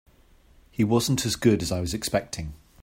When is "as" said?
1.27-1.35, 1.61-1.71